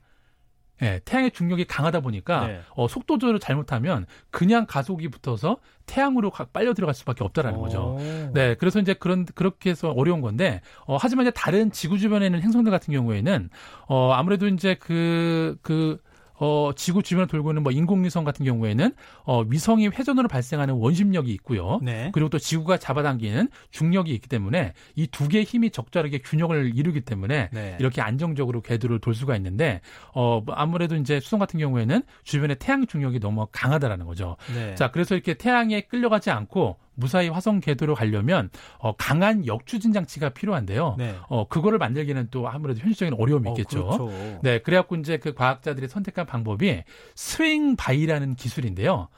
예, 0.83 1.01
태양의 1.05 1.33
중력이 1.33 1.65
강하다 1.65 2.01
보니까 2.01 2.47
네. 2.47 2.61
어, 2.71 2.89
속도 2.89 3.19
조절을 3.19 3.41
잘못하면 3.41 4.07
그냥 4.31 4.67
가속이 4.67 5.09
붙어서 5.09 5.59
태양으로 5.87 6.31
가, 6.31 6.45
빨려 6.45 6.75
들어갈 6.75 6.95
수밖에 6.95 7.25
없다라는 7.25 7.59
오. 7.59 7.63
거죠. 7.63 7.97
네, 8.33 8.55
그래서 8.55 8.79
이제 8.81 8.95
그런 8.95 9.27
그렇게 9.35 9.71
해서 9.71 9.91
어려운 9.91 10.21
건데 10.21 10.61
어, 10.87 10.97
하지만 10.99 11.27
이제 11.27 11.33
다른 11.33 11.71
지구 11.71 11.99
주변에 11.99 12.27
있는 12.27 12.41
행성들 12.43 12.71
같은 12.71 12.93
경우에는 12.93 13.51
어, 13.89 14.13
아무래도 14.13 14.47
이제 14.49 14.75
그그 14.75 15.59
그 15.63 15.99
어, 16.41 16.73
지구 16.75 17.03
주변을 17.03 17.27
돌고 17.29 17.51
있는 17.51 17.63
뭐 17.63 17.71
인공위성 17.71 18.25
같은 18.25 18.45
경우에는 18.45 18.93
어, 19.25 19.43
위성이 19.43 19.89
회전으로 19.89 20.27
발생하는 20.27 20.75
원심력이 20.75 21.31
있고요. 21.35 21.79
네. 21.83 22.11
그리고 22.13 22.29
또 22.31 22.39
지구가 22.39 22.79
잡아당기는 22.79 23.49
중력이 23.71 24.13
있기 24.15 24.29
때문에 24.29 24.73
이 24.97 25.07
두 25.21 25.29
개의 25.29 25.45
힘이 25.45 25.71
적절하게 25.71 26.19
균형을 26.19 26.73
이루기 26.75 27.03
때문에 27.03 27.51
네. 27.53 27.77
이렇게 27.79 28.01
안정적으로 28.01 28.63
궤도를 28.63 29.01
돌 29.01 29.15
수가 29.15 29.37
있는데 29.37 29.83
어, 30.15 30.41
뭐 30.45 30.55
아무래도 30.55 30.97
이제 30.97 31.21
수성 31.21 31.39
같은 31.39 31.61
경우에는 31.61 32.03
주변에 32.25 32.55
태양 32.55 32.87
중력이 32.87 33.21
너무 33.21 33.47
강하다라는 33.53 34.07
거죠. 34.07 34.37
네. 34.55 34.75
자, 34.77 34.91
그래서 34.91 35.15
이렇게 35.15 35.35
태양에 35.35 35.83
끌려가지 35.83 36.31
않고 36.31 36.79
무사히 36.95 37.29
화성 37.29 37.61
궤도로 37.61 37.95
가려면 37.95 38.51
어, 38.79 38.95
강한 38.97 39.47
역추진 39.47 39.93
장치가 39.93 40.29
필요한데요. 40.29 40.97
네. 40.99 41.15
어, 41.29 41.49
그거를 41.49 41.79
만들기는 41.79 42.29
또 42.31 42.49
아무래도 42.49 42.81
현실적인 42.81 43.15
어려움이 43.19 43.49
어, 43.49 43.53
있겠죠. 43.53 43.87
어, 43.87 43.99
그렇죠. 43.99 44.41
네, 44.43 44.59
그래갖고 44.59 44.97
이제 44.97 45.17
그 45.17 45.35
과학자들이 45.35 45.89
선택한 45.89 46.27
방법이 46.27 46.83
swing-by라는 47.15 48.35
기술인데요. 48.35 49.09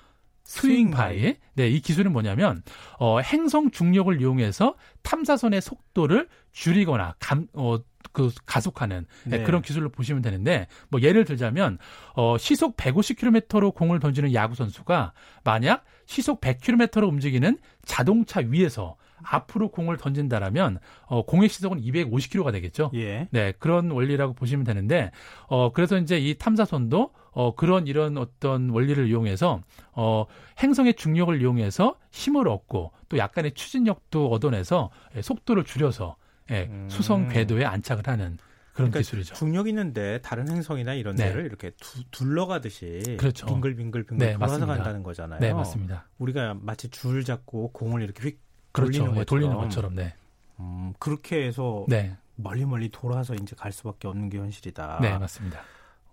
swing-by. 0.45 1.37
네, 1.55 1.69
이 1.69 1.81
기술은 1.81 2.13
뭐냐면 2.13 2.63
어, 2.99 3.21
행성 3.21 3.71
중력을 3.71 4.21
이용해서 4.21 4.75
탐사선의 5.03 5.61
속도를 5.61 6.29
줄이거나 6.53 7.15
감, 7.19 7.47
어, 7.55 7.79
그 8.13 8.31
가속하는 8.47 9.07
네. 9.25 9.43
그런 9.43 9.63
기술로 9.63 9.89
보시면 9.89 10.23
되는데 10.23 10.67
뭐 10.89 11.01
예를 11.01 11.25
들자면 11.25 11.79
어 12.15 12.37
시속 12.39 12.77
150km로 12.77 13.75
공을 13.75 14.01
던지는 14.01 14.35
야구 14.35 14.55
선수가 14.55 15.13
만약 15.45 15.85
시속 16.07 16.41
100km로 16.41 17.09
움직이는 17.09 17.59
자동차 17.85 18.41
위에서 18.41 18.97
앞으로 19.25 19.71
공을 19.71 19.97
던진다라면 19.97 20.79
어, 21.07 21.25
공의 21.25 21.49
시속은 21.49 21.81
250km가 21.81 22.53
되겠죠. 22.53 22.91
예. 22.95 23.29
네, 23.31 23.53
그런 23.59 23.91
원리라고 23.91 24.35
보시면 24.35 24.65
되는데 24.65 25.11
어 25.49 25.73
그래서 25.73 25.99
이제 25.99 26.19
이 26.19 26.37
탐사선도 26.37 27.11
어 27.33 27.55
그런 27.55 27.87
이런 27.87 28.19
어떤 28.19 28.71
원리를 28.71 29.09
이용해서 29.09 29.63
어 29.93 30.27
행성의 30.63 30.95
중력을 30.95 31.41
이용해서 31.41 31.97
힘을 32.11 32.49
얻고 32.49 32.93
또 33.09 33.19
약간의 33.19 33.53
추진력도 33.53 34.31
얻어내서 34.31 34.91
예, 35.17 35.23
속도를 35.23 35.65
줄여서 35.65 36.17
예, 36.51 36.69
음. 36.71 36.89
수성 36.91 37.29
궤도에 37.29 37.65
안착을 37.65 38.07
하는 38.07 38.39
그런 38.73 38.91
그러니까 38.91 39.01
기술이죠. 39.01 39.35
중력 39.35 39.69
있는데 39.69 40.19
다른 40.23 40.49
행성이나 40.49 40.95
이런 40.95 41.15
네. 41.15 41.29
데를 41.29 41.45
이렇게 41.45 41.73
두, 41.79 42.03
둘러가듯이 42.11 43.17
그렇죠. 43.19 43.47
빙글빙글 43.47 44.05
빙글 44.05 44.27
네, 44.27 44.35
돌아서. 44.35 44.67
간다는 44.67 45.03
거잖아요. 45.03 45.41
네, 45.41 45.53
맞습니다. 45.53 46.09
우리가 46.19 46.55
마치 46.61 46.89
줄 46.89 47.23
잡고 47.25 47.73
공을 47.73 48.03
이렇게 48.03 48.29
휙 48.29 48.41
그렇죠. 48.73 48.93
돌리는 48.93 49.05
예, 49.17 49.19
것처럼. 49.21 49.25
돌리는 49.27 49.57
것처럼. 49.57 49.95
네. 49.95 50.15
음, 50.61 50.93
그렇게 50.99 51.47
해서 51.47 51.85
네. 51.89 52.17
멀리 52.37 52.65
멀리 52.65 52.89
돌아서 52.91 53.35
이제 53.35 53.55
갈 53.57 53.73
수밖에 53.73 54.09
없는 54.09 54.29
게 54.31 54.39
현실이다. 54.39 54.99
네, 55.01 55.17
맞습니다. 55.19 55.61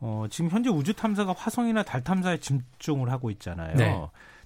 어, 0.01 0.25
지금 0.29 0.49
현재 0.49 0.69
우주 0.69 0.93
탐사가 0.93 1.33
화성이나 1.37 1.83
달 1.83 2.03
탐사에 2.03 2.37
집중을 2.39 3.09
하고 3.11 3.31
있잖아요. 3.31 3.75
네. 3.75 3.99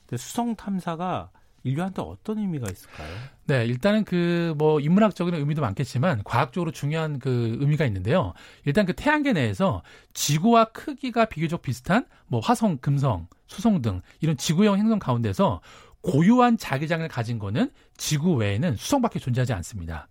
근데 0.08 0.17
수성 0.17 0.55
탐사가 0.55 1.29
인류한테 1.63 2.01
어떤 2.01 2.39
의미가 2.39 2.70
있을까요? 2.70 3.08
네, 3.46 3.65
일단은 3.65 4.03
그 4.03 4.53
뭐 4.58 4.79
인문학적인 4.82 5.34
의미도 5.34 5.62
많겠지만 5.62 6.22
과학적으로 6.25 6.72
중요한 6.72 7.20
그 7.20 7.58
의미가 7.60 7.86
있는데요. 7.86 8.34
일단 8.65 8.86
그 8.86 8.93
태양계 8.93 9.34
내에서 9.34 9.82
지구와 10.13 10.65
크기가 10.65 11.25
비교적 11.25 11.62
비슷한 11.62 12.05
뭐 12.27 12.39
화성, 12.41 12.77
금성, 12.79 13.27
수성 13.48 13.82
등 13.82 14.01
이런 14.20 14.36
지구형 14.38 14.77
행성 14.77 15.00
가운데서 15.00 15.62
고유한 16.03 16.57
자기장을 16.57 17.07
가진 17.07 17.39
거는 17.39 17.72
지구 17.98 18.36
외에는 18.36 18.75
수성밖에 18.75 19.19
존재하지 19.19 19.53
않습니다. 19.53 20.07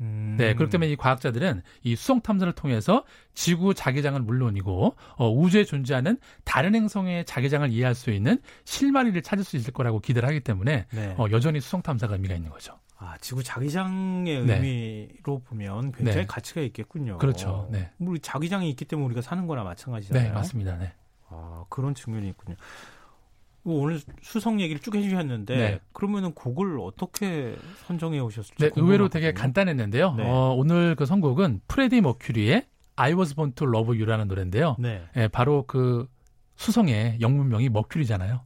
음, 0.00 0.34
네, 0.38 0.54
그렇기 0.54 0.72
때문에 0.72 0.90
이 0.90 0.96
과학자들은 0.96 1.62
이 1.82 1.96
수성 1.96 2.20
탐사를 2.20 2.52
통해서 2.54 3.04
지구 3.34 3.72
자기장은 3.72 4.26
물론이고 4.26 4.94
어, 5.16 5.30
우주에 5.30 5.64
존재하는 5.64 6.18
다른 6.44 6.74
행성의 6.74 7.24
자기장을 7.24 7.70
이해할 7.70 7.94
수 7.94 8.10
있는 8.10 8.38
실마리를 8.64 9.20
찾을 9.22 9.44
수 9.44 9.56
있을 9.56 9.72
거라고 9.72 10.00
기대를 10.00 10.28
하기 10.28 10.40
때문에 10.40 10.86
네. 10.90 11.14
어, 11.16 11.26
여전히 11.30 11.60
수성 11.60 11.82
탐사가 11.82 12.14
의미가 12.14 12.34
있는 12.34 12.50
거죠. 12.50 12.78
아, 12.98 13.16
지구 13.20 13.42
자기장의 13.42 14.44
네. 14.44 14.54
의미로 14.54 15.40
보면 15.40 15.92
굉장히 15.92 16.20
네. 16.20 16.26
가치가 16.26 16.62
있겠군요. 16.62 17.18
그렇죠. 17.18 17.68
네. 17.70 17.90
우리 17.98 18.20
자기장이 18.20 18.68
있기 18.70 18.86
때문에 18.86 19.06
우리가 19.06 19.20
사는 19.20 19.46
거나 19.46 19.64
마찬가지잖아요. 19.64 20.28
네, 20.28 20.32
맞습니다. 20.32 20.76
네. 20.76 20.92
아, 21.28 21.64
그런 21.68 21.94
측면이 21.94 22.28
있군요. 22.28 22.56
오늘 23.74 24.00
수성 24.22 24.60
얘기를 24.60 24.80
쭉 24.80 24.94
해주셨는데 24.94 25.56
네. 25.56 25.80
그러면은 25.92 26.32
곡을 26.32 26.78
어떻게 26.80 27.56
선정해 27.86 28.18
오셨을지 28.20 28.54
네, 28.58 28.70
의외로 28.76 29.08
되게. 29.08 29.32
간단했는데요. 29.32 30.14
네. 30.14 30.24
어, 30.24 30.54
오늘 30.56 30.94
그 30.94 31.04
선곡은 31.06 31.62
프레디 31.68 32.00
머큐리의 32.00 32.66
I 32.96 33.12
Was 33.14 33.34
Born 33.34 33.52
to 33.52 33.66
Love 33.66 33.96
You라는 33.98 34.28
노래인데요. 34.28 34.76
네, 34.78 35.04
예, 35.16 35.28
바로 35.28 35.64
그 35.66 36.06
수성의 36.56 37.18
영문명이 37.20 37.68
머큐리잖아요. 37.68 38.40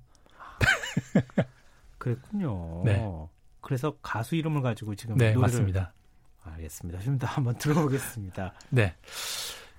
그랬군요. 1.98 2.82
네. 2.84 3.04
그래서 3.60 3.96
가수 4.02 4.34
이름을 4.36 4.62
가지고 4.62 4.94
지금 4.94 5.16
네, 5.16 5.26
노래를 5.32 5.40
맞습니다. 5.42 5.92
알겠습니다. 6.42 7.00
좀 7.00 7.18
더 7.18 7.26
한번 7.26 7.54
들어보겠습니다. 7.56 8.54
네. 8.70 8.94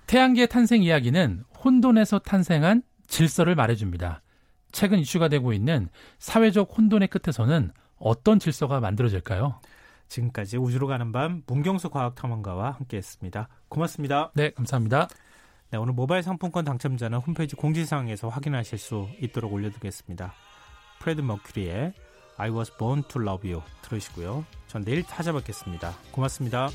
태양계 0.06 0.46
탄생 0.46 0.82
이야기는 0.82 1.44
혼돈에서 1.64 2.20
탄생한 2.20 2.82
질서를 3.08 3.54
말해줍니다. 3.56 4.22
최근 4.72 4.98
이슈가 4.98 5.28
되고 5.28 5.52
있는 5.52 5.88
사회적 6.18 6.76
혼돈의 6.76 7.08
끝에서는 7.08 7.72
어떤 7.98 8.38
질서가 8.38 8.80
만들어질까요? 8.80 9.60
지금까지 10.08 10.58
우주로 10.58 10.86
가는 10.86 11.12
밤 11.12 11.42
문경수 11.46 11.90
과학탐험가와 11.90 12.72
함께했습니다. 12.72 13.48
고맙습니다. 13.68 14.30
네, 14.34 14.50
감사합니다. 14.50 15.08
네, 15.70 15.78
오늘 15.78 15.94
모바일 15.94 16.22
상품권 16.22 16.64
당첨자는 16.64 17.18
홈페이지 17.18 17.56
공지사항에서 17.56 18.28
확인하실 18.28 18.78
수 18.78 19.08
있도록 19.20 19.52
올려두겠습니다. 19.52 20.34
프레드 21.00 21.22
머큐리의 21.22 21.94
I 22.36 22.50
was 22.50 22.76
born 22.76 23.02
to 23.08 23.22
love 23.22 23.50
you 23.50 23.62
들으시고요. 23.82 24.44
전 24.66 24.84
내일 24.84 25.02
찾아뵙겠습니다. 25.04 25.94
고맙습니다. 26.10 26.68